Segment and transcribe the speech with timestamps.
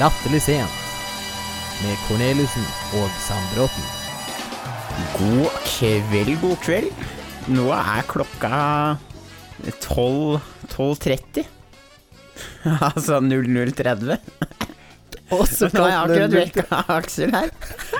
[0.00, 0.86] Latterlig sent
[1.82, 2.64] med Corneliussen
[2.96, 3.88] og Sandbråten.
[5.18, 7.02] God kveld, god kveld.
[7.52, 8.60] Nå er klokka
[9.66, 10.40] 12
[10.70, 11.44] 12.30.
[12.88, 14.16] altså 00.30.
[15.36, 17.52] Og så Nå har jeg akkurat vekka Aksel her.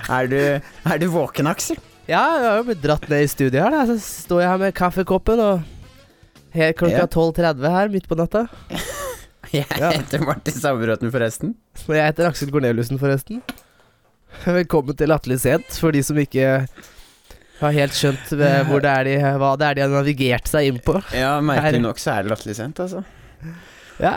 [0.08, 0.38] Er du,
[0.94, 1.76] er du våken, Aksel?
[2.08, 3.76] Ja, jeg har jo blitt dratt ned i studio her.
[3.76, 3.84] Da.
[3.92, 5.68] Så står jeg her med kaffekoppen og
[6.56, 8.46] helt klokka 12.30 her midt på natta.
[9.50, 11.54] Jeg heter Martin Sabelråten, forresten.
[11.88, 13.40] Og jeg heter Aksel Korneliussen, forresten.
[14.44, 16.60] Velkommen til Latterlig sent, for de som ikke
[17.58, 20.68] har helt skjønt eh, hvor det er de, hva det er de har navigert seg
[20.70, 20.94] inn på.
[21.16, 23.02] Ja, merkelig nok så er det latterlig sent, altså.
[23.98, 24.14] Ja,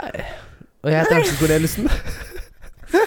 [0.85, 1.89] og jeg heter Aksel Korneliussen.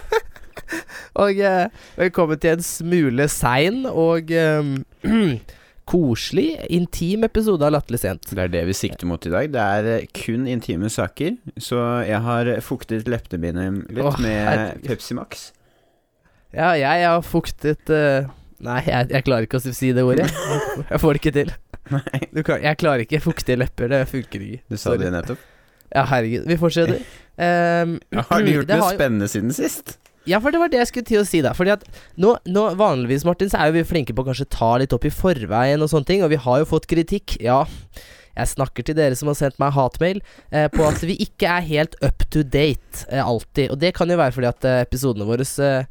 [1.23, 4.74] og eh, velkommen til en smule sein og eh,
[5.86, 8.30] koselig, intim episode av Latterlig sent.
[8.34, 9.52] Det er det vi sikter mot i dag.
[9.54, 11.36] Det er eh, kun intime saker.
[11.62, 11.78] Så
[12.09, 14.88] jeg har fuktet leppene mine litt Åh, med herregud.
[14.90, 15.46] Pepsi Max.
[16.56, 18.26] Ja, jeg har fuktet uh,
[18.65, 20.30] Nei, jeg, jeg klarer ikke å si det ordet.
[20.90, 21.51] Jeg, får det ikke til.
[21.87, 24.62] Kan, jeg klarer ikke fuktige lepper, det funker ikke.
[24.65, 25.02] du sa Sorry.
[25.04, 25.43] det nettopp.
[25.93, 26.46] Ja, herregud.
[26.48, 27.02] Vi fortsetter.
[27.37, 27.98] Um,
[28.30, 29.98] Har du gjort det noe spennende siden sist?
[30.27, 31.52] Ja, for det var det jeg skulle til å si, da.
[31.57, 31.87] Fordi at
[32.19, 35.07] nå, nå vanligvis, Martin, så er jo vi flinke på å kanskje ta litt opp
[35.07, 37.37] i forveien og sånne ting, og vi har jo fått kritikk.
[37.45, 37.63] Ja,
[38.37, 40.18] jeg snakker til dere som har sendt meg hatmail,
[40.51, 43.71] eh, på at vi ikke er helt up to date eh, alltid.
[43.73, 45.87] Og det kan jo være fordi at eh, episodene våre eh,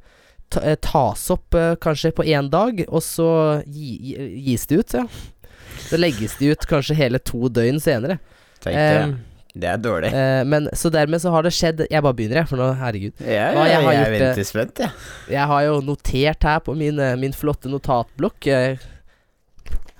[0.61, 3.29] eh, tas opp eh, kanskje på én dag, og så
[3.65, 5.05] gi, gi, gis det ut, ja.
[5.85, 8.19] Så legges de ut kanskje hele to døgn senere.
[8.59, 9.15] Tenkte jeg.
[9.55, 10.09] Det er dårlig.
[10.11, 13.13] eh, men så dermed så har det skjedd Jeg bare begynner, jeg, for nå, herregud.
[13.23, 14.89] Ja, ja, jeg er jeg gjort, venter spent, jeg.
[15.31, 18.83] Jeg har jo notert her på min, eh, min flotte notatblokk eh,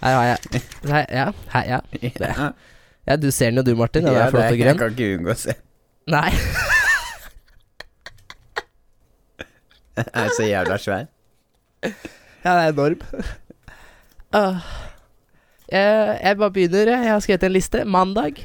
[0.04, 0.62] Her har jeg
[0.92, 1.80] Her, Ja, her, ja.
[2.04, 2.50] Ja,
[3.08, 3.16] ja.
[3.22, 4.04] Du ser den jo du, Martin.
[4.04, 4.74] Den ja, er flott og grønn.
[4.74, 5.56] Jeg kan ikke unngå å se.
[6.12, 6.32] Nei.
[9.96, 11.06] Den er så jævla svær.
[11.86, 13.06] Ja, det er enorm.
[14.36, 14.60] Uh,
[15.72, 16.92] jeg, jeg bare begynner.
[16.92, 17.86] Jeg har skrevet en liste.
[17.86, 18.42] Mandag.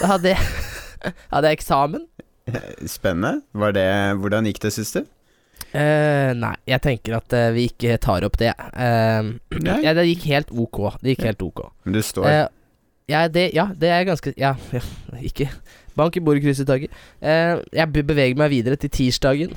[0.00, 2.06] Da hadde jeg, hadde jeg eksamen.
[2.88, 3.40] Spennende.
[3.52, 3.88] Var det,
[4.20, 5.02] hvordan gikk det, syns du?
[5.70, 8.54] Eh, nei, jeg tenker at eh, vi ikke tar opp det.
[8.56, 9.28] Eh,
[9.60, 10.80] ja, det gikk helt ok.
[11.02, 11.68] Det gikk helt ok.
[11.84, 12.46] Men du står Eh,
[13.10, 14.82] ja, det, ja, det er ganske Ja, ja
[15.18, 15.48] ikke
[15.98, 16.94] Bank i bordet, kryss i taket.
[17.20, 19.56] Eh, jeg beveger meg videre til tirsdagen,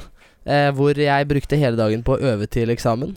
[0.50, 3.14] eh, hvor jeg brukte hele dagen på å øve til eksamen.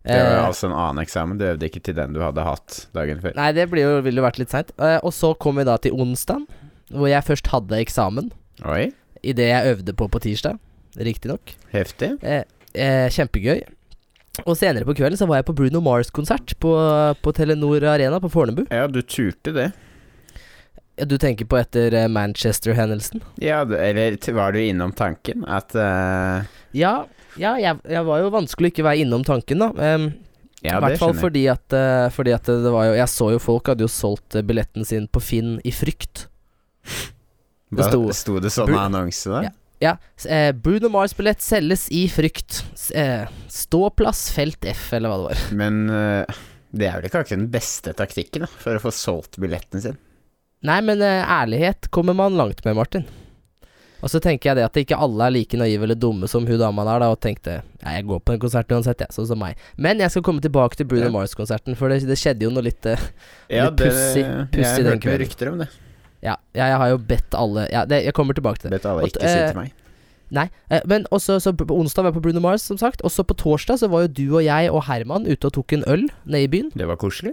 [0.00, 1.38] Det var jo altså en annen eksamen.
[1.40, 3.34] Du øvde ikke til den du hadde hatt dagen før.
[3.36, 4.72] Nei, det blir jo, ville jo vært litt seint.
[4.80, 6.46] Eh, og så kom vi da til onsdag,
[6.94, 8.32] hvor jeg først hadde eksamen
[8.66, 8.88] Oi,
[9.22, 10.56] I det jeg øvde på på tirsdag.
[10.96, 11.52] Riktignok.
[11.70, 12.16] heftig.
[12.24, 12.42] Eh,
[12.74, 13.60] eh, kjempegøy.
[14.46, 16.72] Og senere på kvelden så var jeg på Bruno Mars-konsert på,
[17.20, 18.64] på Telenor Arena på Fornebu.
[18.70, 19.68] Ja, du turte det.
[20.96, 23.22] Ja, Du tenker på etter eh, Manchester-hendelsen?
[23.40, 26.44] Ja, eller var du innom tanken at uh...
[26.76, 27.06] Ja,
[27.38, 29.70] ja jeg, jeg var jo vanskelig å ikke være innom tanken, da.
[29.94, 30.10] Um,
[30.62, 33.38] Ja, I hvert fall fordi at, uh, fordi at det var jo Jeg så jo
[33.40, 36.26] folk hadde jo solgt eh, billetten sin på Finn i frykt.
[37.70, 39.40] Det sto- sto det sånn Bru- annonse da?
[39.46, 39.50] Ja.
[39.80, 39.94] Ja.
[40.28, 42.58] Eh, Bruno Mars-billett selges i frykt.
[42.92, 45.44] Eh, ståplass felt F, eller hva det var.
[45.56, 46.40] Men eh,
[46.76, 49.96] det er vel ikke akkurat den beste taktikken da, for å få solgt billetten sin.
[50.68, 53.06] Nei, men eh, ærlighet kommer man langt med, Martin.
[54.02, 56.58] Og så tenker jeg det at ikke alle er like naive eller dumme som hun
[56.60, 59.38] dama der, da, og tenkte ja, jeg går på den konserten uansett, jeg, sånn som
[59.38, 59.58] meg.
[59.76, 61.12] Men jeg skal komme tilbake til Bruno Ja.
[61.14, 62.96] Mars-konserten, for det, det skjedde jo noe litt uh,
[63.50, 64.24] Ja, Litt pussig-
[64.54, 65.20] puss jeg den hørte kvelden.
[65.26, 65.68] rykter om det.
[66.22, 68.80] Ja, jeg, jeg har jo bedt alle Ja, det, jeg kommer tilbake til det.
[68.80, 69.76] Bedt alle ikke si eh, til meg.
[70.30, 73.00] Nei, eh, men også så på onsdag var jeg på Bruno Mars, som sagt.
[73.02, 75.72] Og så på torsdag så var jo du og jeg og Herman ute og tok
[75.74, 76.68] en øl nede i byen.
[76.76, 77.32] Det var koselig.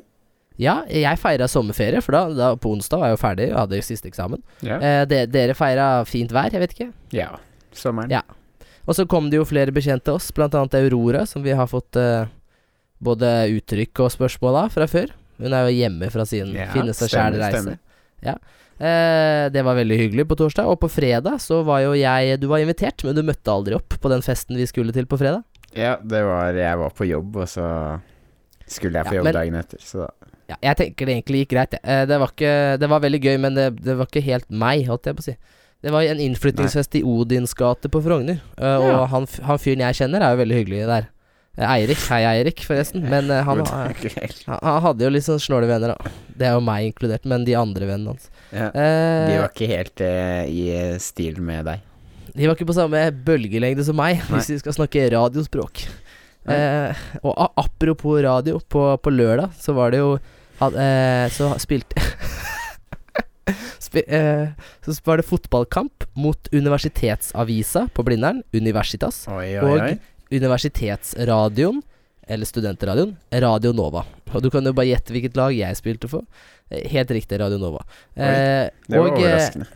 [0.57, 3.81] Ja, jeg feira sommerferie, for da, da på onsdag var jeg jo ferdig og hadde
[3.85, 4.41] siste eksamen.
[4.65, 4.79] Ja.
[4.81, 6.91] Eh, de, dere feira fint vær, jeg vet ikke.
[7.13, 7.35] ja.
[7.77, 8.09] Sommeren.
[8.09, 8.23] Ja.
[8.89, 11.95] Og så kom det jo flere bekjente oss, blant annet Aurora, som vi har fått
[12.01, 12.25] eh,
[13.03, 15.11] både uttrykk og spørsmål av fra før.
[15.37, 17.59] Hun er jo hjemme fra sin Ja, finne seg sjæl-reise.
[17.61, 17.77] stemmer.
[18.25, 18.33] Ja.
[18.81, 20.65] Eh, det var veldig hyggelig på torsdag.
[20.71, 23.93] Og på fredag så var jo jeg Du var invitert, men du møtte aldri opp
[24.01, 25.43] på den festen vi skulle til på fredag.
[25.77, 27.67] Ja, det var Jeg var på jobb, og så
[28.65, 30.09] skulle jeg på Ja, jobb men- dagen etter, så da
[30.47, 31.73] Ja, jeg tenker det egentlig gikk greit.
[31.83, 34.85] Eh, det, var ikke, det var veldig gøy, men det, det var ikke helt meg,
[34.87, 35.35] holdt jeg på å si.
[35.83, 38.39] Det var en innflyttingsfest i Odins gate på Frogner.
[38.57, 38.95] eh, Ja.
[39.01, 41.09] Og han, f- han fyren jeg kjenner, er jo veldig hyggelig der.
[41.57, 41.99] Eh, Eirik.
[42.09, 43.03] Hei, Eirik, forresten.
[43.11, 43.91] Men eh, han, han,
[44.63, 46.11] han hadde jo litt sånn snåle venner, da.
[46.37, 48.29] Det er jo meg inkludert, men de andre vennene hans.
[48.53, 48.69] Ja.
[48.71, 50.65] Eh, De var ikke helt eh, i
[51.03, 51.83] stil med deg.
[52.37, 54.37] De var ikke på samme bølgelengde som meg, Nei.
[54.39, 55.83] hvis vi skal snakke radiospråk.
[56.47, 56.55] Nei.
[56.57, 60.15] Eh, og a apropos radio, på, på lørdag så var det jo
[60.59, 61.95] had, eh, Så spilte
[63.79, 64.49] Spi eh,
[64.83, 69.97] så var det fotballkamp mot Universitetsavisa på Blindern, Universitas, Oi, oi, Og- oi.
[70.35, 71.81] Universitetsradioen,
[72.27, 74.01] eller Studentradioen, Radio Nova.
[74.33, 76.25] Og du kan jo bare gjette hvilket lag jeg spilte for.
[76.69, 77.85] Eh, Helt riktig, Radio Nova.
[78.17, 79.67] Eh, Det var og, eh, overraskende.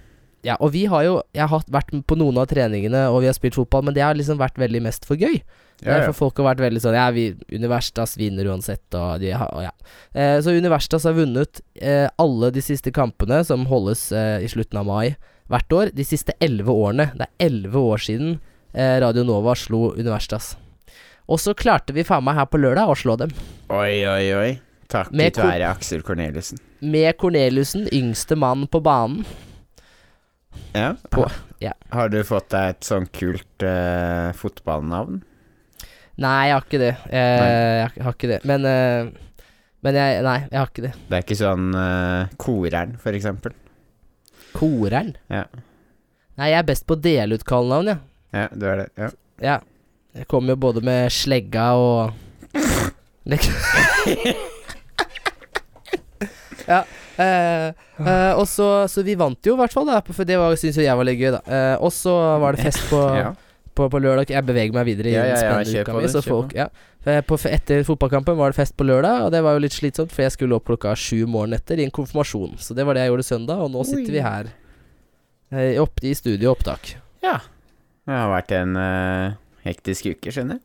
[0.44, 3.34] Ja, og vi har jo Jeg har vært på noen av treningene, og vi har
[3.34, 5.42] spilt fotball, men det har liksom vært veldig mest for gøy.
[5.82, 6.06] Ja, ja.
[6.12, 9.64] For folk har vært veldig sånn Ja, vi, Universitas vinner uansett, og de har og
[9.66, 9.72] ja.
[10.14, 14.78] Eh, så Universitas har vunnet eh, alle de siste kampene, som holdes eh, i slutten
[14.78, 15.16] av mai
[15.52, 17.10] hvert år, de siste elleve årene.
[17.18, 18.36] Det er elleve år siden
[18.74, 20.54] eh, Radio Nova slo Universitas.
[21.32, 23.34] Og så klarte vi faen meg her på lørdag å slå dem.
[23.74, 24.52] Oi, oi, oi.
[24.92, 26.60] Takket være Aksel Corneliussen.
[26.84, 29.26] Med Corneliussen, yngste mann på banen.
[30.76, 30.96] Ja.
[31.10, 31.30] På-
[31.60, 31.74] ja.
[31.90, 35.22] Har du fått deg et sånn kult eh, fotballnavn?
[36.22, 36.92] Nei, jeg har ikke det.
[37.10, 38.40] Jeg, jeg har ikke det.
[38.50, 39.48] Men, uh,
[39.82, 40.94] men jeg Nei, jeg har ikke det.
[41.10, 43.56] Det er ikke sånn uh, Koreren, for eksempel?
[44.54, 45.16] Koreren?
[45.32, 45.46] Ja.
[46.38, 48.04] Nei, jeg er best på å dele ut kallenavn, jeg.
[48.38, 48.88] Ja, du er det.
[49.00, 49.12] Ja.
[49.42, 49.58] Ja.
[50.16, 52.12] Jeg kommer jo både med slegga og
[53.32, 53.54] liksom
[56.68, 56.82] Ja.
[57.22, 57.68] Eh,
[58.00, 60.86] eh, og så Så vi vant jo, i hvert fall, da, for det syns jo
[60.86, 61.42] jeg var litt gøy, da.
[61.46, 63.34] Eh, og så var det fest på, ja.
[63.82, 64.30] På, på lørdag.
[64.34, 66.08] Jeg beveger meg videre i Ja, ja, ja, spennende uka mi.
[66.14, 66.70] Så folk, ja.
[67.06, 70.12] Eh, på, etter fotballkampen var det fest på lørdag, og det var jo litt slitsomt,
[70.14, 72.56] for jeg skulle opp klokka sju morgenen etter i en konfirmasjon.
[72.62, 74.18] Så det var det jeg gjorde søndag, og nå sitter Oi.
[74.20, 74.52] vi her.
[75.52, 76.96] eh, Opp, I studio og opptak.
[77.26, 77.40] ja.
[78.02, 79.34] Det har vært en eh,
[79.64, 80.64] hektisk uke, skjønner jeg.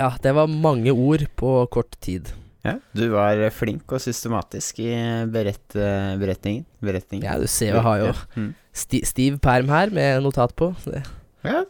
[0.00, 2.30] Ja, det var mange ord på kort tid.
[2.64, 2.78] Ja.
[2.96, 4.88] Du var eh, flink og systematisk i
[5.30, 6.64] berett, eh, beretningen.
[6.82, 7.26] beretningen.
[7.28, 8.14] Ja, du ser jeg har jo Ja.
[8.40, 8.48] Mm.
[8.72, 10.72] sti stiv perm her med notat på.
[10.88, 11.04] Det-
[11.44, 11.64] Ja.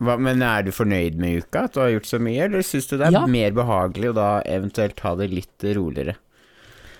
[0.00, 1.64] Hva, men er du fornøyd med uka?
[1.66, 3.26] At du har gjort så mye, eller syns du det er Ja.
[3.26, 6.14] mer behagelig å da eventuelt ta det litt roligere?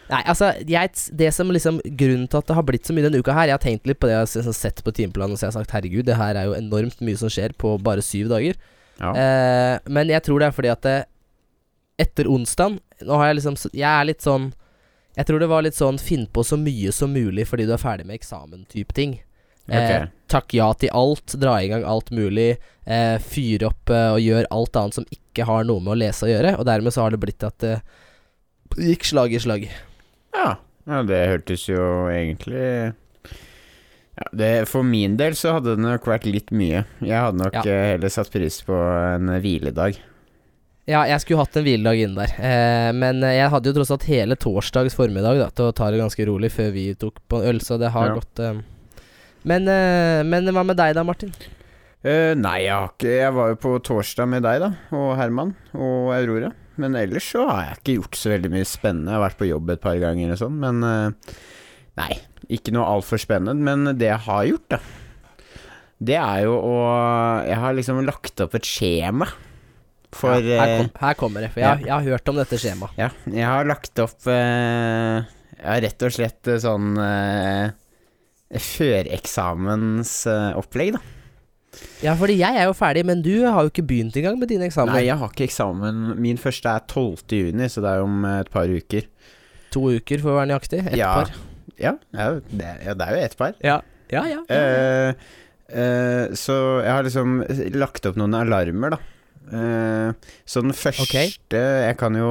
[0.09, 3.19] Nei, altså, jeg, det som liksom Grunnen til at det har blitt så mye denne
[3.19, 5.49] uka her Jeg har tenkt litt på det jeg har sett på timeplanen, og så
[5.49, 8.55] har sagt herregud, det her er jo enormt mye som skjer på bare syv dager.
[9.01, 9.11] Ja.
[9.13, 10.99] Eh, men jeg tror det er fordi at det,
[11.99, 14.47] etter onsdag Nå har jeg liksom Jeg er litt sånn
[15.19, 17.81] Jeg tror det var litt sånn finn på så mye som mulig fordi du er
[17.83, 19.19] ferdig med eksamen-type ting.
[19.69, 20.11] Eh, Ok.
[20.29, 22.57] Takk ja til alt, dra i gang alt mulig,
[22.87, 26.27] eh, fyre opp eh, og gjør alt annet som ikke har noe med å lese
[26.27, 26.57] å gjøre.
[26.59, 27.77] Og dermed så har det blitt at det
[28.77, 29.69] gikk slag i slag.
[30.35, 30.57] Ja.
[30.87, 31.83] ja, det hørtes jo
[32.13, 32.93] egentlig
[34.17, 36.85] ja, det, For min del så hadde det nok vært litt mye.
[37.05, 37.63] Jeg hadde nok Ja.
[37.69, 39.99] eh, heller satt pris på en hviledag.
[40.87, 43.91] Ja, jeg skulle hatt en hviledag inne der, eh, men eh, jeg hadde jo tross
[43.91, 47.41] alt hele torsdags formiddag da, til å ta det ganske rolig før vi tok på
[47.43, 48.15] en øl, så det har Ja.
[48.21, 48.61] gått eh.
[49.47, 51.33] Men, eh, men hva med deg da, Martin?
[52.07, 55.55] Uh, nei, jeg har ikke Jeg var jo på torsdag med deg, da, og Herman
[55.75, 56.53] og Aurora.
[56.77, 59.15] Men ellers så har jeg ikke gjort så veldig mye spennende.
[59.15, 61.35] Jeg har vært på jobb et par ganger og sånn, men uh,
[61.97, 62.13] Nei,
[62.53, 63.57] ikke noe altfor spennende.
[63.65, 64.81] Men det jeg har gjort, da,
[65.97, 66.77] det er jo å
[67.47, 69.31] Jeg har liksom lagt opp et skjema
[70.17, 73.01] for ja, her, kom, her kommer det, for jeg, jeg har hørt om dette skjemaet.
[73.01, 77.75] Ja, jeg har lagt opp Jeg har rett og slett sånn eh,
[78.63, 81.01] Føreksamensopplegg, da.
[82.01, 84.65] Ja, fordi jeg er jo ferdig, men du har jo ikke begynt engang med dine
[84.69, 84.97] eksamener.
[84.97, 85.95] Nei, jeg har ikke eksamen.
[86.23, 87.17] Min første er 12.
[87.37, 89.03] juni, så det er om et par uker.
[89.75, 90.81] To uker for å være nøyaktig.
[90.87, 91.11] Ett Ja.
[91.19, 91.29] par.
[91.77, 93.53] Ja, ja, det, ja, det er jo ett par.
[93.61, 94.23] Ja, ja.
[94.31, 94.41] ja.
[94.49, 95.13] Uh,
[95.69, 97.45] uh, så jeg har liksom
[97.77, 99.01] lagt opp noen alarmer, da.
[99.47, 100.11] Uh,
[100.49, 101.29] så den første okay.
[101.53, 102.31] Jeg kan jo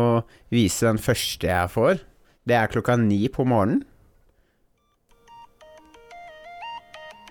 [0.51, 1.99] vise den første jeg får.
[2.45, 3.83] Det er klokka ni på morgenen.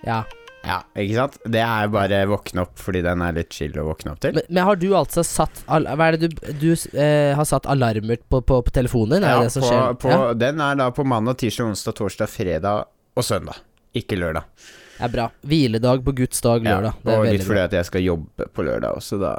[0.05, 0.23] Ja.
[0.65, 1.35] Ja, ikke sant?
[1.45, 4.31] Det er bare våkne opp fordi den er litt chill å våkne opp til.
[4.33, 8.17] Men, men har du altså satt Hva er det du Du eh, har satt alarmer
[8.25, 9.27] på, på, på telefonen din?
[9.29, 12.87] Er Ja, det på, på, ja, Den er da på mandag, tirsdag, onsdag, torsdag, fredag
[13.13, 13.61] og søndag.
[13.93, 14.49] Ikke lørdag.
[14.97, 15.27] det er bra.
[15.45, 16.97] Hviledag på Guds dag lørdag.
[17.05, 17.47] det er og litt bra.
[17.51, 19.35] fordi at jeg skal jobbe på lørdag også, da.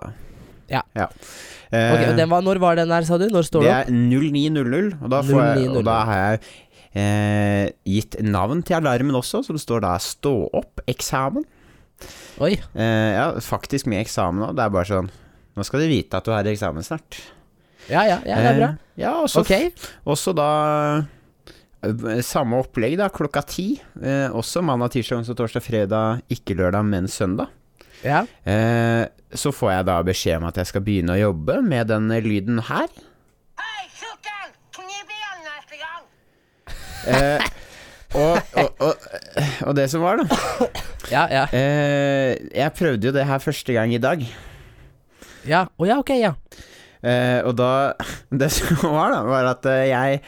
[0.70, 0.82] Ja.
[0.94, 3.26] Eh, Ok, og den var, Når var den der, sa du?
[3.34, 3.90] Når står det opp?
[3.90, 5.76] det er 09.00, og, da får jeg- 09.00.
[5.80, 6.40] og da har jeg
[6.96, 11.44] eh, gitt navn til alarmen også, som står da 'stå opp-eksamen'.
[12.44, 12.52] Oi.
[12.74, 14.56] Eh, ja, faktisk med eksamen òg.
[14.56, 15.10] Det er bare sånn
[15.56, 17.16] Nå skal du vite at du har eksamen snart.
[17.88, 18.66] Ja, ja, ja, det er bra.
[18.68, 19.72] Eh, ja, også, Ok.
[20.04, 20.48] Også da
[21.82, 23.80] eh, Samme opplegg, da, klokka ti.
[24.02, 27.48] Eh, også mandag, tirsdag, onsdag, torsdag, fredag, ikke lørdag, men søndag.
[28.04, 28.26] Ja.
[28.44, 32.08] Eh, så får jeg da beskjed om at jeg skal begynne å jobbe med den
[32.24, 32.88] lyden her.
[33.56, 34.52] Hei, tjukken!
[34.76, 36.04] Knip igjen neste gang!
[37.06, 37.46] Eh,
[38.16, 39.08] og, og, og,
[39.68, 40.68] og det som var, da
[41.10, 41.44] Ja, ja.
[41.54, 44.22] eh, Jeg prøvde jo det her første gang i dag.
[45.46, 46.32] Ja, Å ja, ok, ja.
[47.06, 47.92] Eh, og da
[48.34, 50.20] Det som var, da, var at eh, jeg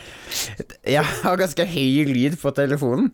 [0.95, 3.11] Jeg har ganske høy lyd på telefonen.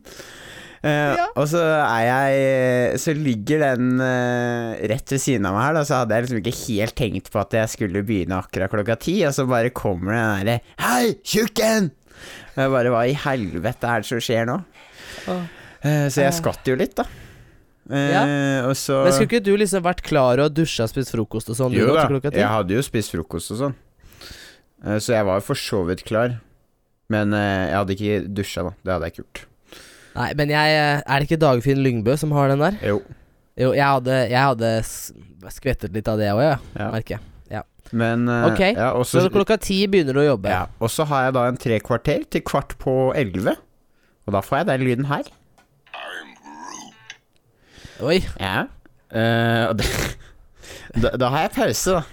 [0.85, 1.30] Eh, Ja.
[1.40, 5.85] Og så er jeg Så ligger den eh, rett ved siden av meg her, da,
[5.88, 9.14] så hadde jeg liksom ikke helt tenkt på at jeg skulle begynne akkurat klokka ti,
[9.25, 11.88] og så bare kommer den derre Hei, tjukken!
[12.54, 14.59] Og jeg bare Hva i helvete er det som skjer nå?
[15.85, 17.04] Eh, så jeg skvatt jo litt, da.
[17.90, 21.50] Eh, Og så Men skulle ikke du liksom vært klar og dusja og spist frokost
[21.52, 21.75] og sånn?
[21.76, 23.75] Jo da, jeg hadde jo spist frokost og sånn.
[24.85, 26.38] Eh, Så jeg var jo for så vidt klar.
[27.12, 28.73] Men eh, jeg hadde ikke dusja, da.
[28.80, 29.44] Det hadde jeg ikke gjort.
[30.14, 32.78] Nei, men jeg eh, Er det ikke Dagfinn Lyngbø som har den der?
[32.87, 33.02] Jo.
[33.59, 34.71] Jo, jeg hadde, jeg hadde
[35.54, 36.88] skvettet litt av det òg, ja, Ja.
[36.90, 37.21] merker jeg.
[37.93, 40.49] Men eh, Ok, ja, også, Så klokka ti begynner du å jobbe.
[40.50, 43.57] ja, Og så har jeg da en tre kvarter til kvart på elleve.
[44.25, 45.29] Og da får jeg den lyden her.
[48.05, 48.19] Oi.
[48.41, 48.67] Ja.
[49.14, 49.87] Uh, det,
[51.03, 52.05] da, da har jeg pause, da.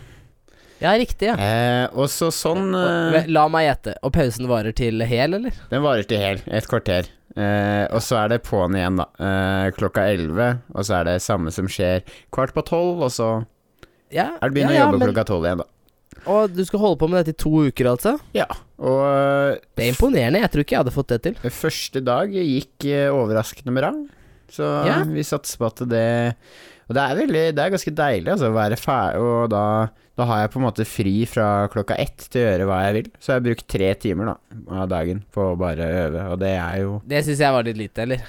[0.82, 1.36] Ja, riktig, ja.
[1.38, 3.94] Eh, og så sånn eh, La meg gjette.
[4.02, 5.54] Og pausen varer til hel, eller?
[5.70, 6.40] Den varer til hel.
[6.50, 7.06] Et kvarter.
[7.38, 9.06] Eh, og så er det på'n igjen, da.
[9.22, 10.48] Eh, klokka elleve.
[10.74, 12.02] Og så er det samme som skjer
[12.34, 13.30] kvart på tolv, og så
[14.12, 15.70] Ja, er det begynner ja, å jobbe men- klokka tolv igjen, da.
[16.28, 18.20] Og du skal holde på med dette i to uker, altså?
[18.36, 18.46] Ja.
[18.78, 20.42] Og Det er imponerende.
[20.44, 21.36] Jeg tror ikke jeg hadde fått det til.
[21.44, 23.92] eh, første dag gikk eh, overraskende bra.
[24.52, 25.04] Så Ja.
[25.08, 26.36] vi satser på at det
[26.90, 30.26] Og det er veldig Det er ganske deilig, altså, å være ferdig, og da da
[30.26, 33.12] har jeg på en måte fri fra klokka ett til å gjøre hva jeg vil.
[33.18, 34.36] Så jeg har brukt tre timer da
[34.84, 37.78] av dagen på å bare øve, og det er jo Det syns jeg var litt
[37.80, 38.22] lite, eller?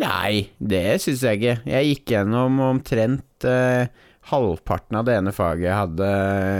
[0.00, 1.54] Nei, det syns jeg ikke.
[1.66, 3.86] Jeg gikk gjennom omtrent eh,
[4.28, 6.08] halvparten av det ene faget jeg hadde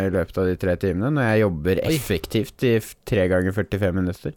[0.06, 2.70] i løpet av de tre timene, når jeg jobber effektivt i
[3.06, 4.32] tre ganger 45 minutter.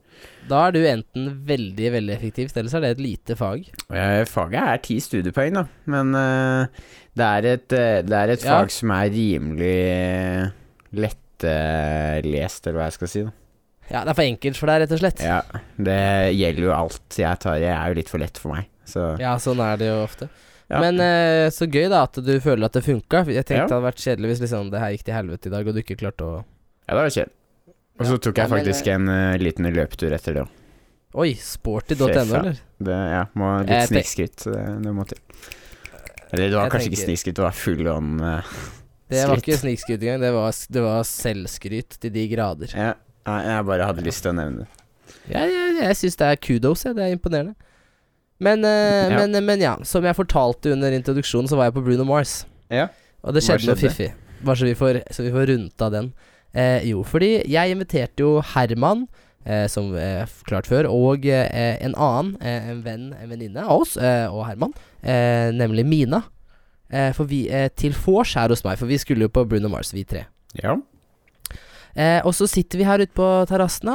[0.49, 3.63] Da er du enten veldig, veldig effektivt, eller så er det et lite fag.
[3.95, 5.63] Eh, faget er ti studiepoeng, da,
[5.95, 6.83] men eh,
[7.15, 8.59] det er et, eh, det er et Ja.
[8.59, 10.51] fag som er rimelig
[10.93, 13.23] lettlest, eller hva jeg skal si.
[13.23, 13.31] da
[13.91, 15.19] Ja, det er for enkelt for deg, rett og slett.
[15.23, 15.41] Ja,
[15.77, 15.99] det
[16.37, 17.55] gjelder jo alt jeg tar.
[17.59, 20.29] Jeg er jo litt for lett for meg, så Ja, sånn er det jo ofte.
[20.71, 20.79] Ja.
[20.79, 23.23] Men eh, så gøy da at du føler at det funka.
[23.27, 23.67] Jeg tenkte Ja.
[23.67, 25.81] det hadde vært kjedelig hvis liksom det her gikk til helvete i dag, og du
[25.83, 26.35] ikke klarte å
[26.87, 27.33] Ja, det var kjedelig.
[27.99, 28.17] Og så Ja.
[28.17, 30.49] tok Ja, jeg men, faktisk en eh, liten løpetur etter det òg.
[31.13, 32.55] Oi, sporty.no, eller?
[32.81, 34.45] Det, ja, må litt Jeg tenk- snikskryt.
[34.81, 35.19] Det, må til.
[36.33, 38.41] Eller det var Jeg kanskje ikke snikskritt, du det var full on uh,
[39.13, 42.71] Det var ikke snikskritt engang, det var, det var selvskryt til de grader.
[42.73, 42.93] Ja,
[43.27, 44.67] jeg bare hadde lyst til å nevne det.
[45.29, 46.95] Jeg, jeg, jeg syns det er kudos, jeg.
[46.97, 47.53] Det er imponerende.
[48.43, 49.21] Men, eh, Ja.
[49.23, 52.43] men, men ja, som jeg fortalte under introduksjonen, så var jeg på Bruno Mars.
[52.73, 52.89] Ja.
[53.23, 54.11] Og det skjedde noe fiffig.
[54.43, 56.09] Bare så vi får, så vi får rundt av den.
[56.53, 59.05] Eh, jo, fordi jeg inviterte jo Herman,
[59.45, 63.81] eh, som eh, klart før, og eh, en annen, eh, en venn, en venninne av
[63.85, 66.23] oss og Herman, eh, nemlig Mina.
[66.93, 67.45] Eh, for vi,
[67.79, 70.25] til vors her hos meg, for vi skulle jo på Bruno Mars, vi tre.
[70.61, 70.75] Ja.
[71.93, 73.91] Eh, og så sitter vi her ute på terrassen.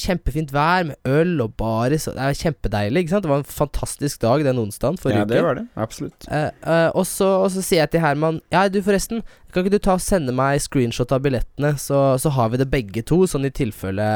[0.00, 2.06] Kjempefint vær med øl og baris.
[2.08, 3.02] Det er kjempedeilig.
[3.04, 5.44] ikke sant Det var en fantastisk dag den onsdagen forrige ja, det uke.
[5.44, 5.64] var det.
[5.76, 6.28] Absolutt.
[6.32, 9.20] Eh, eh, og, så, og så sier jeg til Herman Ja, du forresten,
[9.52, 12.70] kan ikke du ta og sende meg screenshot av billettene, så, så har vi det
[12.72, 14.08] begge to, sånn i tilfelle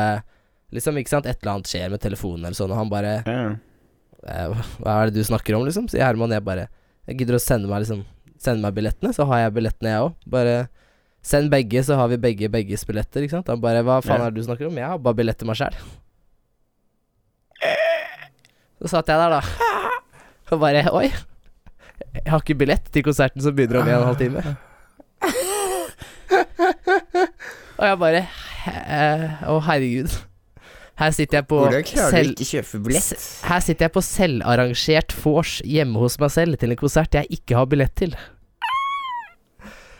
[0.72, 3.44] Liksom, ikke sant, et eller annet skjer med telefonen eller sånn, og han bare Ja.
[4.24, 5.86] eh, Hva er det du snakker om, liksom?
[5.92, 6.32] Sier Herman.
[6.32, 6.66] Jeg bare
[7.08, 8.06] Jeg gidder å sende meg liksom
[8.40, 10.12] Sende meg billettene, så har jeg billettene, jeg òg.
[10.30, 10.56] Bare
[11.22, 13.48] send begge, så har vi begge begges billetter, ikke sant.
[13.52, 14.76] Han bare Hva faen er det du snakker om?
[14.78, 15.74] Jeg har bare billett til meg sjæl.
[18.78, 19.42] Så satt jeg der, da.
[20.54, 21.08] Og bare Oi.
[22.14, 24.56] Jeg har ikke billett til konserten som begynner om en og en halv time.
[27.78, 28.22] Og jeg bare
[29.48, 30.14] Å, herregud.
[30.98, 33.26] Her sitter jeg på Hvordan klarer selv- du ikke kjøpe billett?
[33.46, 37.54] her sitter jeg på selvarrangert vors hjemme hos meg selv til en konsert jeg ikke
[37.54, 38.16] har billett til.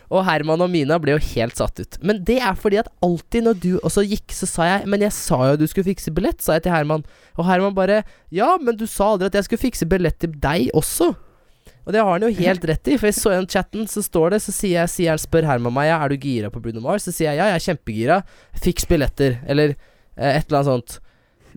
[0.09, 1.99] Og Herman og Mina ble jo helt satt ut.
[2.00, 5.12] Men det er fordi at alltid når du også gikk, så sa jeg Men jeg
[5.12, 7.05] sa jo at du skulle fikse billett, sa jeg til Herman.
[7.37, 8.03] Og Herman bare
[8.35, 11.12] Ja, men du sa aldri at jeg skulle fikse billett til deg også.
[11.88, 14.35] Og det har han jo helt rett i, for jeg så igjen chatten, så står
[14.35, 17.07] det, så sier jeg, sier han, spør Herman meg, er du gira på Bruno Mars?
[17.09, 18.19] Så sier jeg ja, jeg er kjempegira.
[18.61, 19.38] Fiks billetter.
[19.49, 20.99] Eller eh, et eller annet sånt.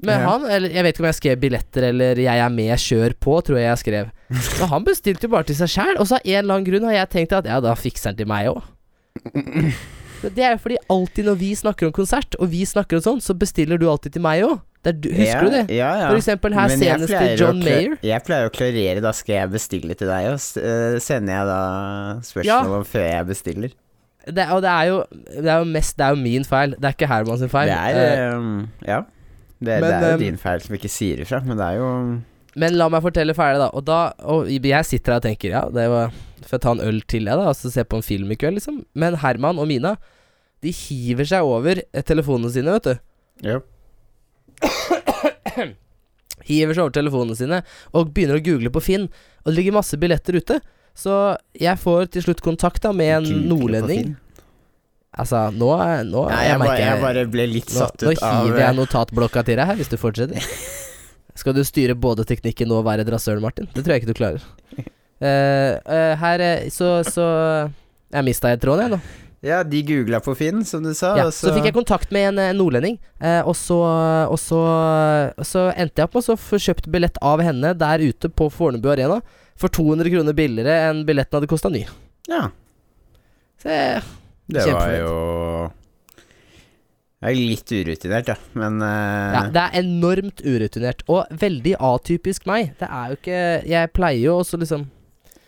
[0.02, 0.28] Men Ja.
[0.30, 3.42] han, eller jeg vet ikke om jeg skrev billetter eller 'jeg er med, kjør på',
[3.46, 4.12] tror jeg jeg skrev.
[4.60, 6.88] Men han bestilte jo bare til seg sjæl, og så av en eller annen grunn
[6.90, 8.64] har jeg tenkt at ja, da fikser han til meg òg.
[10.22, 13.22] Det er jo fordi alltid når vi snakker om konsert, og vi snakker om sånn,
[13.22, 14.60] så bestiller du alltid til meg òg.
[14.82, 15.66] Husker ja, du det?
[15.70, 16.08] Ja, ja.
[16.10, 17.98] For eksempel her Men senest til John Mayer.
[18.02, 21.62] Jeg pleier å klarere, da skal jeg bestille til deg, og eh, sender jeg da
[22.26, 23.76] spørsmål om før jeg bestiller.
[24.22, 26.76] Det, og det er jo Det er jo mest Det er jo min feil.
[26.78, 27.72] Det er ikke Herman sin feil.
[27.72, 29.00] Det er uh, Ja.
[29.62, 31.78] Det, men, det er jo eh, din feil som ikke sier ifra, men det er
[31.78, 31.90] jo
[32.62, 33.68] Men la meg fortelle ferdig, da.
[33.78, 34.00] Og da
[34.34, 37.30] Og jeg sitter her og tenker ja, det var Får jeg ta en øl til,
[37.30, 37.52] jeg, da?
[37.52, 38.82] Og så se på en film i kveld, liksom.
[38.98, 39.94] Men Herman og Mina,
[40.66, 42.96] de hiver seg over eh, telefonene sine, vet du.
[43.46, 43.60] Ja.
[46.50, 47.62] hiver seg over telefonene sine
[47.94, 49.06] og begynner å google på Finn,
[49.44, 50.58] og det ligger masse billetter ute.
[50.98, 51.14] Så
[51.62, 54.16] jeg får til slutt kontakt da med en Google nordlending.
[55.12, 55.68] Altså, nå,
[56.08, 58.62] nå Nei, jeg, bare, merker jeg bare ble litt Nå, satt ut av Nå hiver
[58.64, 60.46] jeg notatblokka til deg her, hvis du fortsetter.
[61.42, 63.68] Skal du styre både teknikken og være et Martin?
[63.74, 64.46] Det tror jeg ikke du klarer.
[65.22, 67.26] Uh, uh, her eh, Så, så
[68.10, 69.22] Jeg mista jeg tråden, jeg, nå.
[69.42, 71.16] Ja, de googla på Finn, som du sa.
[71.18, 73.78] Ja, og så fikk jeg kontakt med en eh, nordlending, eh, og, så,
[74.30, 74.60] og, så,
[75.42, 78.52] så endte jeg opp med å så få kjøpt billett av henne der ute på
[78.54, 79.18] Fornebu Arena
[79.58, 81.82] for 200 kroner billigere enn billetten hadde kosta ny.
[82.30, 82.52] Ja,
[83.62, 84.06] Så jeg,
[84.52, 85.12] det var jo
[87.22, 89.34] Jeg er litt urutinert, ja, men uh...
[89.36, 92.74] ja, det er enormt urutinert, og veldig atypisk meg.
[92.80, 94.88] Det er jo ikke Jeg pleier jo også liksom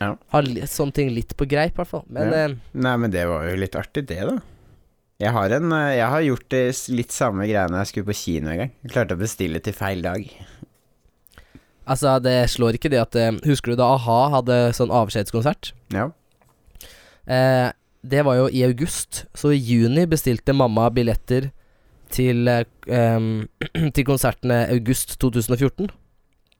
[0.03, 0.13] Ja.
[0.33, 2.03] ha sånne ting litt på greip, i hvert fall.
[2.09, 2.47] Men Ja.
[2.51, 2.57] uh...
[2.73, 4.37] Nei, men det var jo litt artig, det, da.
[5.23, 8.49] Jeg har, en, eh, jeg har gjort det litt samme greiene jeg skulle på kino
[8.51, 8.71] en gang.
[8.83, 10.25] Jeg klarte å bestille til feil dag.
[11.85, 15.71] altså, det slår ikke det at Husker du da a-ha hadde sånn avskjedskonsert?
[15.95, 16.09] Ja.
[17.27, 17.69] Eh,
[18.03, 21.51] det var jo i august, så i juni bestilte mamma billetter
[22.13, 22.45] til,
[22.87, 23.27] um,
[23.95, 25.87] til konsertene august 2014.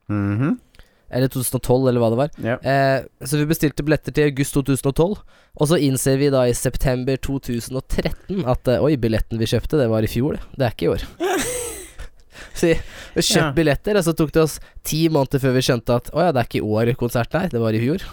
[0.10, 0.60] Mhm.
[1.14, 2.30] Eller 2012, eller hva det var.
[2.42, 2.56] ja.
[2.66, 5.20] Eh, så vi bestilte billetter til august 2012.
[5.62, 9.86] Og så innser vi da i september 2013 at eh, oi, billetten vi kjøpte, det
[9.92, 10.42] var i fjor, det.
[10.58, 11.06] Det er ikke i år.
[12.58, 13.52] så vi kjøpte Ja.
[13.60, 16.42] billetter, og så tok det oss ti måneder før vi skjønte at å ja, det
[16.42, 18.08] er ikke i år konserten er, det var i fjor.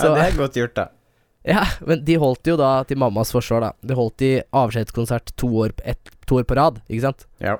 [0.00, 0.88] ja, det er godt gjort, da.
[1.44, 5.48] Ja, men de holdt jo da, til mammas forsvar, da De holdt i avskjedskonsert to
[5.64, 7.24] år, ett, to år på rad, ikke sant?
[7.42, 7.56] Ja.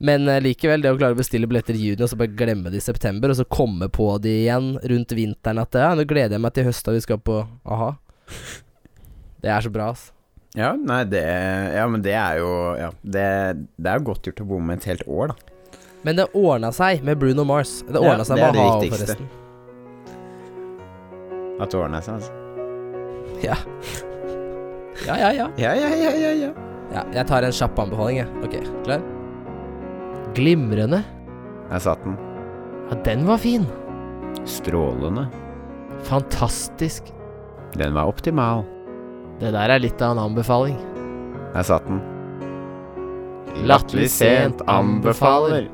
[0.00, 2.70] Men eh, likevel, det å klare å bestille billetter i juni, og så bare glemme
[2.72, 6.38] det i september, og så komme på de igjen rundt vinteren at ja, nå gleder
[6.38, 7.90] jeg meg til høsta vi skal på a-ha.
[9.44, 10.12] Det er så bra, altså.
[10.56, 11.20] ja, nei, det
[11.76, 12.48] Ja, men det er jo
[12.80, 13.26] Ja, det,
[13.76, 15.36] det er jo godt gjort å bomme et helt år, da.
[16.08, 17.82] Men det ordna seg med Bruno Mars.
[17.84, 19.20] Det Ja, ordna seg det er med det a-ha, viktigste.
[19.20, 19.28] forresten.
[21.60, 22.39] At det ordna seg, altså.
[23.42, 23.56] Ja.
[25.06, 25.46] Ja, ja, ja.
[25.56, 26.50] Ja, ja, ja, ja, ja.
[26.92, 28.28] ja jeg tar en kjapp anbefaling, jeg.
[28.44, 29.04] Ok, klar?
[30.36, 31.00] Glimrende.
[31.70, 32.18] Jeg satt den.
[32.90, 33.64] Ja, den var fin.
[34.44, 35.28] Strålende.
[36.08, 37.10] Fantastisk.
[37.78, 38.64] Den var optimal.
[39.40, 40.76] Det der er litt av en anbefaling.
[41.54, 42.02] Jeg satt den.
[43.66, 45.68] Latterlig sent anbefaler.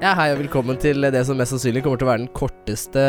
[0.00, 3.02] Ja, hei og velkommen til det som mest sannsynlig kommer til å være den korteste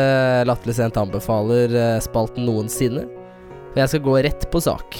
[0.48, 3.04] Latterlig sent anbefaler-spalten noensinne.
[3.78, 4.96] For jeg skal gå rett på sak.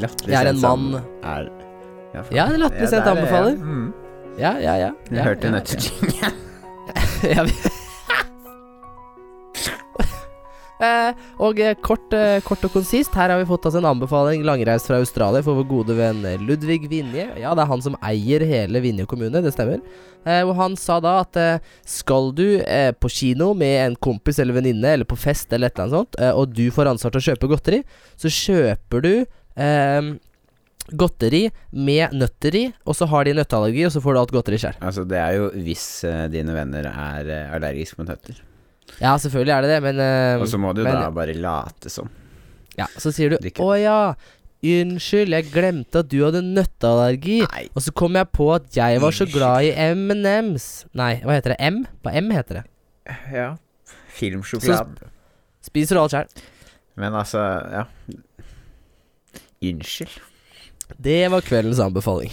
[0.00, 0.84] Latterlig Jeg er en mann
[1.20, 1.48] Er
[2.14, 3.56] Ja, Ja, en latterlig Ja, sent er anbefaler.
[3.60, 3.92] Mm.
[4.40, 4.90] Ja, ja, ja.
[5.10, 6.30] Du ja, hørte ja, til ja.
[7.34, 7.79] ja, vi-
[10.80, 14.88] og eh, kort, eh, kort og konsist, her har vi fått oss en anbefaling langreist
[14.88, 17.26] fra Australia for vår gode venn eh, Ludvig Vinje.
[17.40, 19.82] Ja, det er han som eier hele Vinje kommune, det stemmer.
[20.24, 24.40] Eh, og han sa da at eh, skal du eh, på kino med en kompis
[24.40, 27.14] eller venninne, eller på fest eller et eller annet sånt, eh, og du får ansvar
[27.14, 27.84] til å kjøpe godteri,
[28.20, 30.12] så kjøper du eh,
[30.96, 34.60] godteri med nøtter i, og så har de nøtteallergi, og så får du alt godteri
[34.62, 34.78] sjøl.
[34.80, 38.40] Altså, det er jo hvis uh, dine venner er uh, allergiske mot nøtter.
[38.98, 41.90] Ja, selvfølgelig er det det, men uh, Og så må du men- da bare late
[41.92, 42.10] som.
[42.78, 43.36] Ja, så sier du.
[43.36, 44.14] 'Å ja,
[44.62, 47.46] unnskyld, jeg glemte at du hadde nøtteallergi'.
[47.46, 47.64] Nei.
[47.74, 50.86] Og så kom jeg på at jeg var så glad i M&M's.
[50.94, 51.60] Nei, hva heter det?
[51.60, 51.84] M?
[52.04, 52.64] Hva M heter det.
[53.32, 53.56] Ja.
[54.16, 55.10] Filmsjokolade.
[55.64, 56.28] Spiser du alt sjøl.
[56.96, 57.40] Men altså,
[57.72, 57.84] ja.
[59.62, 60.16] Unnskyld.
[61.00, 62.32] Det var kveldens anbefaling.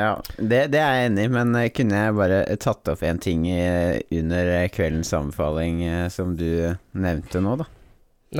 [0.00, 3.18] Ja, det, det er jeg enig i, men eh, kunne jeg bare tatt opp en
[3.20, 6.48] ting under eh, kveldens anbefaling eh, som du
[6.96, 7.66] nevnte nå, da?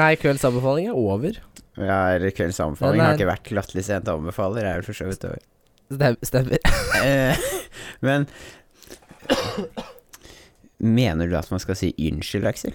[0.00, 1.36] Nei, kveldens anbefaling er over.
[1.76, 5.28] Ja, eller kveldens anbefaling har ikke vært latterlig sent anbefaler, er vel for så vidt
[5.28, 5.44] over.
[5.92, 6.72] Stem, stemmer.
[7.02, 7.36] Eh,
[8.06, 8.24] men
[10.82, 12.72] Mener du at man skal si unnskyld, Aksel?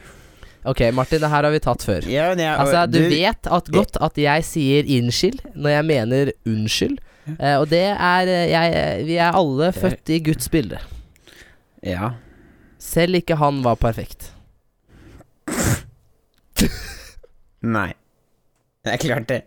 [0.67, 2.05] Ok, Martin, det her har vi tatt før.
[2.11, 6.97] Ja, jeg, Altså, du vet at godt at jeg sier innskyld når jeg mener unnskyld.
[7.35, 10.79] Eh, og det er eh, jeg, Vi er alle født i Guds bilde.
[11.83, 12.13] Ja.
[12.81, 14.29] Selv ikke han var perfekt.
[17.77, 17.91] Nei.
[18.85, 19.41] Det er klart det.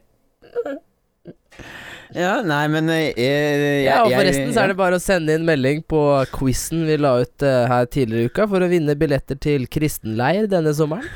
[2.11, 5.37] Ja, nei, men jeg, jeg, Ja, og jeg- forresten så er det bare å sende
[5.39, 6.01] inn melding på
[6.35, 10.49] quizen vi la ut uh, her tidligere i uka for å vinne billetter til kristenleir
[10.51, 11.07] denne sommeren.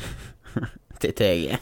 [1.03, 1.57] Til TG.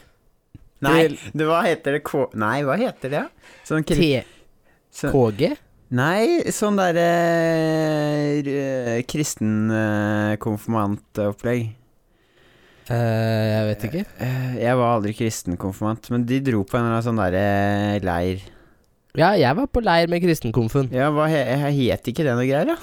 [0.84, 2.02] Nei, Til- det, hva heter det?
[2.04, 2.26] K...
[2.38, 3.22] Nei, hva heter det?
[3.66, 4.10] Sånn kri...
[4.92, 5.54] Så, KG?
[5.92, 7.06] nei, sånn derre
[8.44, 11.70] uh, kristen uh, konfirmantopplegg.
[12.90, 14.00] Eh, jeg vet ikke.
[14.24, 18.42] Eh, jeg var aldri kristenkonfirmant, men de dro på en eller annen sånn derre leir.
[19.14, 20.88] Ja, jeg var på leir med kristenkonfen.
[20.94, 22.76] Ja, hva he het ikke det noe greier, da?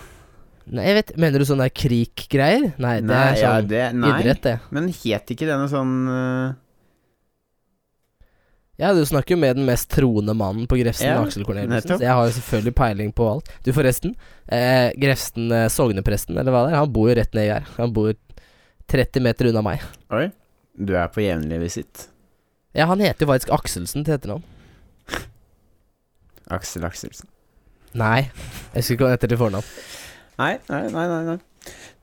[0.70, 2.68] Nei, jeg vet Mener du sånne der krik-greier?
[2.78, 4.12] Nei, det Nei, er ja, sånn det, nei.
[4.22, 4.56] idrett, det.
[4.76, 6.52] Men het ikke det noe sånn øh,
[8.80, 12.00] Ja, du snakker jo med den mest troende mannen på Grefsen, Ja, Aksel Korneliussen.
[12.00, 13.50] Jeg har jo selvfølgelig peiling på alt.
[13.66, 14.14] Du, forresten.
[14.48, 17.68] Eh, Grefsen eh, sognepresten, eller hva det er, han bor jo rett nedi her.
[17.76, 18.14] Han bor
[18.88, 19.84] 30 meter unna meg.
[20.16, 20.30] Oi.
[20.80, 22.06] Du er på jevnlig visitt.
[22.72, 24.48] Ja, han heter jo faktisk Akselsen til etternavn.
[26.56, 27.28] Aksel Akselsen.
[28.00, 28.30] Nei,
[28.72, 29.70] jeg husker ikke hva han heter til fornavn.
[30.40, 31.06] Nei, nei, nei.
[31.12, 31.38] nei, nei.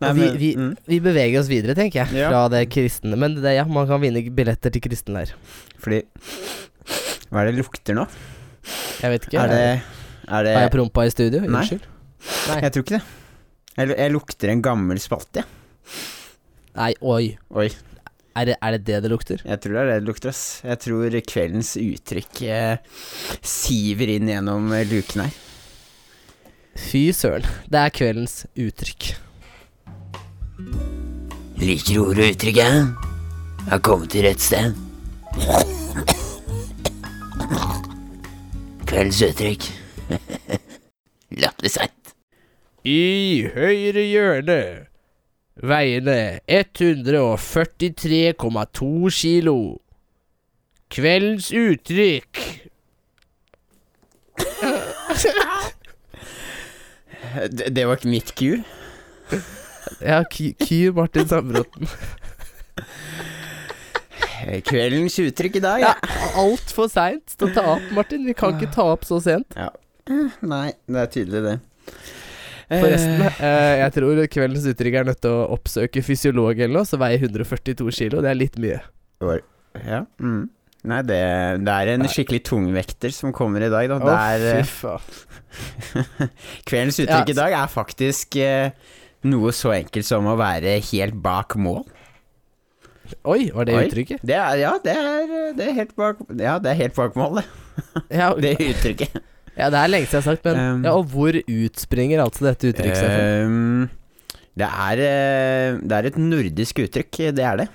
[0.02, 0.70] Nei vi, vi, mm.
[0.90, 2.30] vi beveger oss videre, tenker jeg, Ja.
[2.30, 3.18] fra det kristne.
[3.18, 5.34] Men det, ja, man kan vinne billetter til kristenleir.
[5.82, 6.02] Fordi
[7.30, 8.06] Hva er det lukter nå?
[9.02, 9.42] Jeg vet ikke.
[9.42, 9.62] Er det,
[10.26, 11.42] er det Har jeg prompa i studio?
[11.42, 11.62] Nei.
[11.62, 11.88] Unnskyld.
[12.50, 12.60] Nei.
[12.62, 13.04] Jeg tror ikke det.
[13.76, 16.04] Jeg, jeg lukter en gammel spalte, jeg.
[16.76, 17.36] Nei, oi.
[17.56, 17.68] Oi.
[18.36, 19.40] Er det, er det det det lukter?
[19.48, 20.60] Jeg tror det er det det lukter, ass.
[20.64, 22.98] Jeg tror kveldens uttrykk eh,
[23.40, 25.38] siver inn gjennom eh, luken her.
[26.76, 27.46] Fy søren.
[27.72, 29.14] Det er kveldens uttrykk.
[30.56, 32.96] Liker ordet og uttrykket?
[33.68, 34.72] Har kommet til rett sted.
[38.88, 39.66] Kveldens uttrykk.
[41.42, 42.14] Latterlig seint.
[42.86, 44.86] I høyre hjørne
[45.60, 49.58] veiende 143,2 kilo.
[50.88, 52.36] Kveldens uttrykk.
[57.36, 58.56] Det, det var ikke mitt ku.
[60.02, 61.88] Ja, Ky Martin Sandbråten.
[64.46, 66.18] Eh, Kveldens uttrykk i dag, Ja, ja.
[66.42, 68.26] altfor seint til å ta opp, Martin.
[68.28, 69.56] Vi kan ikke ta opp så sent.
[70.42, 71.56] Nei, det er tydelig, det.
[72.66, 76.84] Forresten, Eh, eh, jeg tror kveldens uttrykk er nødt til å oppsøke fysiolog eller noe,
[76.88, 78.20] så veier 142 kilo.
[78.22, 78.80] Det er litt mye.
[79.86, 80.04] Ja.
[80.20, 80.48] Mm.
[80.86, 81.18] Nei, det,
[81.66, 83.96] det er en skikkelig tungvekter som kommer i dag, da.
[83.98, 86.28] Å, Det er, eh,
[86.68, 87.34] kveldens uttrykk Ja.
[87.34, 88.70] i dag er faktisk eh,
[89.26, 91.84] noe så enkelt som å være helt bak mål.
[93.26, 93.84] Oi, var det Oi.
[93.86, 94.22] uttrykket?
[94.26, 97.40] Det er, ja, det er, det er helt bak Ja, det er helt bak mål,
[97.40, 97.46] det.
[98.10, 99.20] Ja, Det uttrykket.
[99.56, 102.48] ja, det er lenge siden jeg har sagt, men Um, ja, Og hvor utspringer altså
[102.48, 103.06] dette uttrykket?
[103.06, 103.86] Ehm,
[104.56, 107.70] det, er, eh, det er et nordisk uttrykk, det er det.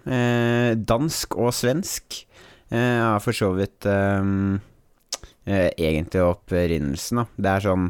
[0.00, 2.22] Uh, dansk og svensk
[2.70, 4.60] har har for så vidt um,
[5.50, 7.24] uh, egentlig opprinnelsen, da.
[7.36, 7.88] Det er sånn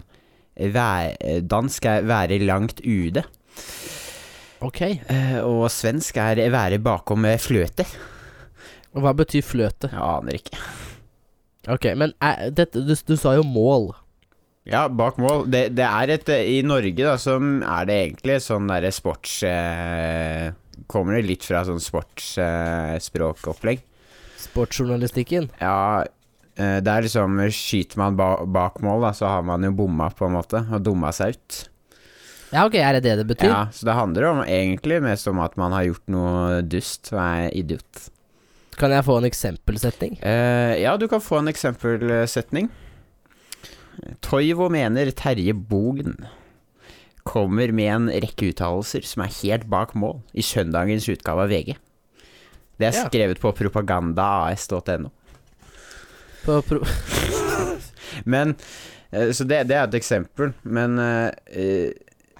[0.56, 3.24] vær, Dansk er 'være langt ude'.
[4.60, 7.86] Ok, eh, og svensk er 'være bakom eh, fløte'.
[8.94, 9.88] og hva betyr fløte?
[9.92, 10.56] Jeg aner ikke.
[11.68, 13.94] Ok, men er, dette, du, du sa jo mål.
[14.68, 15.46] Ja, bak mål.
[15.50, 19.42] Det, det er et eh, I Norge, da, som er det egentlig sånn derre sports...
[19.42, 20.52] Eh,
[20.90, 23.80] kommer det litt fra sånn sportsspråkopplegg.
[24.40, 25.50] Sportsjournalistikken.
[25.60, 26.08] Ja, eh,
[26.84, 30.26] det er liksom Skyter man ba bak mål, da, så har man jo bomma, på
[30.28, 31.60] en måte, og dumma seg ut.
[32.50, 33.48] Ja, ok, er det det det betyr?
[33.52, 37.20] Ja, Så det handler om, egentlig mest om at man har gjort noe dust og
[37.22, 38.08] er idiot.
[38.80, 40.16] Kan jeg få en eksempelsetning?
[40.24, 42.70] Uh, ja, du kan få en eksempelsetning.
[44.24, 46.16] Toivo mener Terje Bogen
[47.28, 51.76] kommer med en rekke uttalelser som er helt bak mål i søndagens utgave av VG.
[52.80, 53.04] Det er Ja.
[53.06, 55.10] skrevet på propagandaas.no.
[58.32, 58.54] Men
[59.12, 60.52] eh, Så det, det er et eksempel.
[60.62, 61.90] Men eh, eh,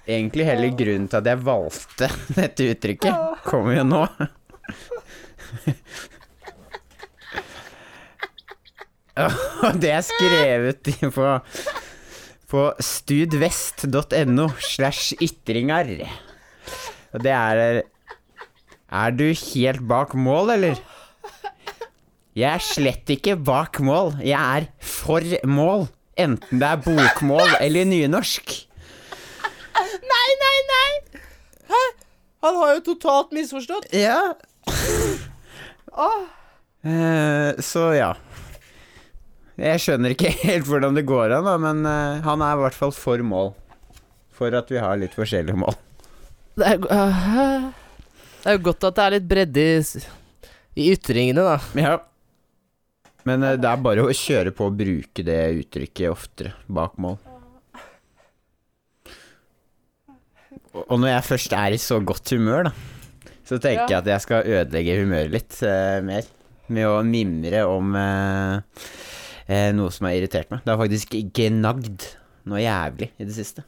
[0.07, 2.09] egentlig hele grunnen til at jeg valgte
[2.39, 3.13] dette uttrykket,
[3.47, 4.03] kommer jo nå.
[9.21, 11.25] Og det er skrevet på
[12.51, 15.93] på studvest.no slash ytringer.
[17.15, 17.83] Og det er
[18.91, 20.75] Er du helt bak mål, eller?
[22.31, 24.13] Jeg er slett ikke bak mål.
[24.23, 25.89] Jeg er for mål.
[26.19, 28.53] Enten det er bokmål eller nynorsk.
[30.11, 31.21] Nei, nei, nei!
[31.71, 31.81] Hæ?
[32.45, 33.89] Han har jo totalt misforstått.
[33.95, 34.19] Ja.
[36.81, 38.13] Eh, så ja.
[39.61, 42.77] Jeg skjønner ikke helt hvordan det går an, da, men uh, han er i hvert
[42.77, 43.51] fall for mål.
[44.33, 45.75] For at vi har litt forskjellige mål.
[46.57, 47.67] Det er, øh,
[48.41, 50.01] det er jo godt at det er litt bredde i,
[50.81, 51.59] i ytringene, da.
[51.77, 51.99] Ja.
[53.27, 57.19] Men eh, det er bare å kjøre på og bruke det uttrykket oftere bak mål.
[60.71, 64.23] Og når jeg først er i så godt humør, da, så tenker jeg at jeg
[64.23, 66.29] skal ødelegge humøret litt uh, mer.
[66.71, 68.61] Med å mimre om uh,
[69.51, 70.63] uh, noe som har irritert meg.
[70.63, 72.07] Det har faktisk gnagd
[72.47, 73.67] noe jævlig i det siste.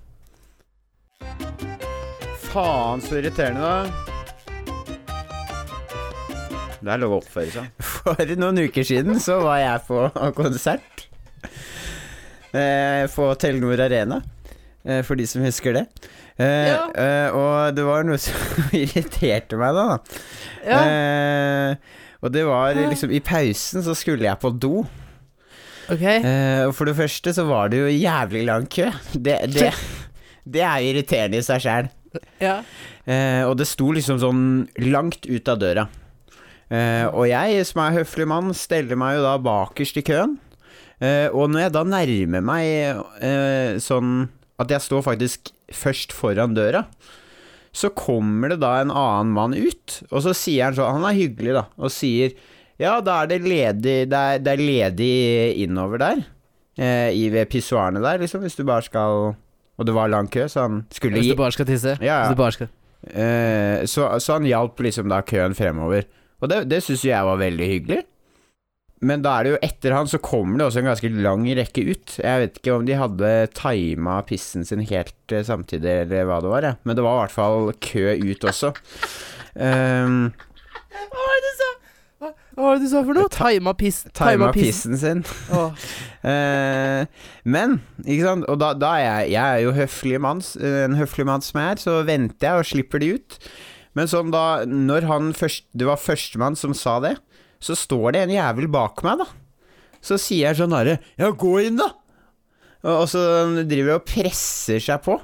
[2.48, 4.13] Faen, så irriterende, da.
[6.84, 7.84] Det er lov å oppføre seg.
[8.04, 10.02] For noen uker siden så var jeg på
[10.36, 11.06] konsert.
[12.54, 14.22] eh, på Telenor Arena.
[14.84, 15.86] Eh, for de som husker det.
[16.36, 16.80] Eh, Ja.
[16.92, 18.36] eh, og det var noe som
[18.76, 19.86] irriterte meg da.
[19.94, 20.20] da.
[20.68, 20.82] Ja.
[20.84, 24.84] Eh, og det var liksom I pausen så skulle jeg på do.
[25.92, 26.20] Okay.
[26.24, 28.90] Eh, og for det første så var det jo jævlig lang kø.
[29.16, 29.72] Det, det,
[30.56, 31.90] det er irriterende i seg sjæl.
[32.44, 32.60] Ja.
[33.08, 34.44] Eh, og det sto liksom sånn
[34.84, 35.88] langt ut av døra.
[36.72, 40.38] Eh, og jeg, som er høflig mann, steller meg jo da bakerst i køen.
[41.04, 42.70] Eh, og når jeg da nærmer meg
[43.26, 44.30] eh, sånn
[44.62, 46.86] at jeg står faktisk først foran døra,
[47.74, 51.18] så kommer det da en annen mann ut, og så sier han sånn Han er
[51.18, 52.36] hyggelig, da, og sier
[52.82, 55.14] ja, da er det ledig Det er, det er ledig
[55.64, 56.24] innover der.
[56.78, 59.34] Eh, i ved pissoarene der, liksom, hvis du bare skal
[59.78, 61.98] Og det var lang kø, så han skulle Hvis du bare skal tisse.
[62.02, 62.32] Ja, ja.
[62.32, 62.40] Skal
[63.04, 66.06] Eh, så, så han hjalp liksom da køen fremover.
[66.44, 68.04] Og det, det syns jeg var veldig hyggelig.
[69.04, 71.84] Men da er det jo etter han så kommer det også en ganske lang rekke
[71.90, 72.16] ut.
[72.24, 76.52] Jeg vet ikke om de hadde tima pissen sin helt eh, samtidig, eller hva det
[76.54, 76.74] var, ja.
[76.88, 78.72] men det var i hvert fall kø ut også.
[79.54, 80.32] Um,
[80.94, 81.68] Hva var det du sa?
[82.24, 83.30] Hva hva var det du sa for noe?
[83.34, 84.00] Tima piss.
[84.14, 84.96] tima pissen.
[84.96, 85.22] pissen sin.
[85.54, 85.74] Oh.
[86.30, 87.04] uh,
[87.44, 91.28] men, ikke sant, og da, da er jeg Jeg er jo høflig mann, en høflig
[91.28, 93.40] mann som jeg er, så venter jeg og slipper de ut.
[93.98, 97.12] Men sånn da, når han først Det var førstemann som sa det,
[97.64, 99.28] så står det en jævel bak meg, da.
[100.04, 101.92] Så sier jeg sånn herre Ja, gå inn, da!
[102.84, 103.22] Og, og så
[103.64, 105.16] driver han og presser seg på.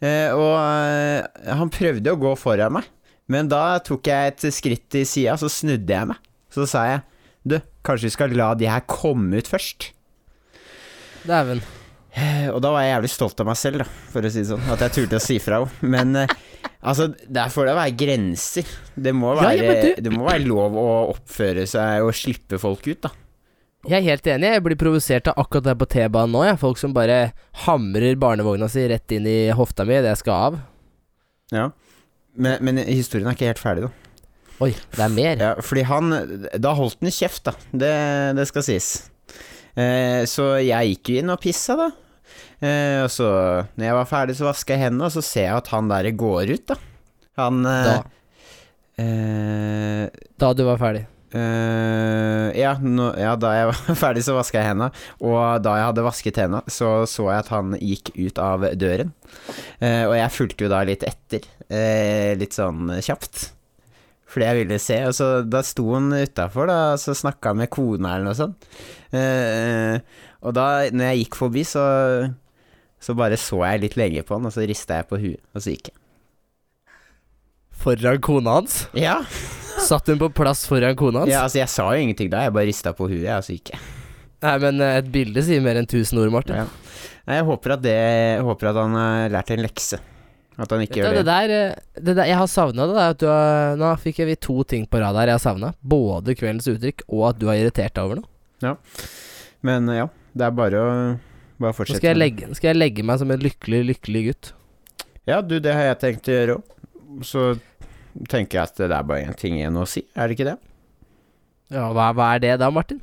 [0.00, 2.86] Eh, og eh, han prøvde å gå foran meg,
[3.32, 6.20] men da tok jeg et skritt til sida, så snudde jeg meg.
[6.52, 7.02] Så sa jeg
[7.46, 9.90] Du, kanskje vi skal la de her komme ut først?
[11.26, 11.60] Dæven.
[12.16, 14.48] Eh, Og da var jeg jævlig stolt av meg selv, da, for å si det
[14.50, 14.64] sånn.
[14.72, 15.90] At jeg turte å si fra henne.
[15.92, 16.34] Men eh,
[16.86, 18.70] altså, der får det være grenser.
[18.96, 22.58] Det må være, ja, ja, du- det må være lov å oppføre seg og slippe
[22.62, 23.10] folk ut, da.
[23.86, 24.48] Jeg er helt enig.
[24.56, 26.40] Jeg blir provosert av akkurat det på T-banen nå.
[26.48, 26.58] Jeg.
[26.58, 27.18] Folk som bare
[27.66, 30.56] hamrer barnevogna si rett inn i hofta mi idet jeg skal av.
[31.54, 31.68] Ja.
[32.34, 33.92] Men, men historien er ikke helt ferdig, da.
[34.64, 35.36] Oi, det er mer.
[35.44, 36.10] Ja, fordi han
[36.58, 37.52] Da holdt han kjeft, da.
[37.70, 37.92] Det,
[38.40, 38.88] det skal sies.
[39.76, 41.90] Eh, så jeg gikk jo inn og pissa, da.
[42.64, 43.26] Eh, og så,
[43.76, 46.08] når jeg var ferdig, så vasker jeg hendene, og så ser jeg at han der
[46.16, 46.78] går ut, da.
[47.36, 47.96] Han eh, Da,
[49.02, 50.06] eh,
[50.40, 51.04] da du var ferdig.
[51.36, 54.88] Eh, ja, nå- ja, da jeg var ferdig så vaska jeg hendene,
[55.20, 59.12] og da jeg hadde vasket hendene, så så jeg at han gikk ut av døren.
[59.80, 63.50] Eh, og jeg fulgte jo da litt etter, eh, litt sånn kjapt.
[64.32, 67.60] Fordi jeg ville se, og så da sto han utafor, da, og så snakka han
[67.62, 68.66] med kona eller noe sånt.
[69.14, 70.00] Eh,
[70.46, 71.84] og da, når jeg gikk forbi, så
[73.06, 75.62] så bare så jeg litt lenge på han, og så rista jeg på huet, og
[75.62, 75.98] så gikk jeg.
[77.76, 78.86] Foran kona hans?
[78.96, 79.20] Ja,
[79.86, 81.30] Satt hun på plass foran kona hans?
[81.30, 83.74] ja altså jeg sa jo ingenting da, jeg bare rista på huet, og så gikk
[83.74, 83.82] jeg.
[84.46, 86.58] Nei, men eh, et bilde sier mer enn tusen ord, Martin.
[86.64, 86.66] Ja.
[87.26, 89.98] Nei, jeg håper at det Jeg håper at han har lært en lekse.
[90.56, 91.26] At han ikke du, gjør det det.
[91.28, 93.06] der, eh, det der Jeg har savna det.
[93.20, 95.72] du har, nå fikk vi to ting på rad her jeg har savna.
[95.82, 98.30] Både kveldens uttrykk og at du har irritert deg over noe.
[98.64, 98.74] Ja.
[99.66, 100.92] Men ja, det er bare å
[101.62, 104.52] bare Nå skal jeg, legge, skal jeg legge meg som en lykkelig, lykkelig gutt.
[105.26, 106.72] Ja, du, det har jeg tenkt å gjøre òg.
[107.26, 107.44] Så
[108.30, 110.56] tenker jeg at det er bare én ting igjen å si, er det ikke det?
[111.72, 113.00] Ja, hva, hva er det da, Martin?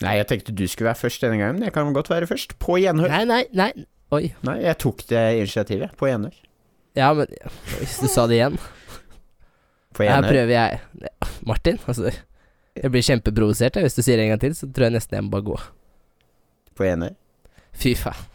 [0.00, 2.54] Nei, jeg tenkte du skulle være først denne gangen, men jeg kan godt være først.
[2.62, 3.10] På gjenhør.
[3.12, 3.70] Nei, nei, nei.
[4.16, 4.30] Oi.
[4.46, 5.92] Nei, jeg tok det initiativet.
[5.98, 6.36] På gjenhør.
[6.98, 7.30] Ja, men
[7.78, 8.56] Hvis du sa det igjen
[9.94, 10.80] På Her prøver jeg
[11.46, 14.96] Martin, altså Jeg blir kjempeprovosert hvis du sier det en gang til, så tror jeg
[14.96, 15.58] nesten jeg må bare gå.
[16.74, 17.14] På gjenhør.
[17.80, 18.26] Fy faen.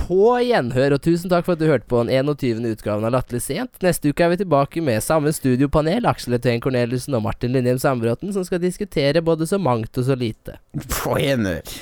[0.00, 2.62] På gjenhør, og tusen takk for at du hørte på den 21.
[2.72, 3.76] utgaven av Latterlig sent.
[3.84, 8.32] Neste uke er vi tilbake med samme studiopanel, Aksel Ethøyen Corneliussen og Martin Linjem Sandbråten,
[8.34, 10.56] som skal diskutere både så mangt og så lite.
[10.94, 11.76] På gjenhør.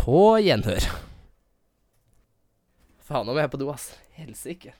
[0.00, 0.88] På gjenhør.
[3.08, 3.92] Faen om jeg er på do, ass.
[4.18, 4.74] Helsike.